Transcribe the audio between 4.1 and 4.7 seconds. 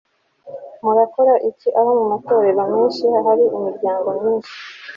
myinshi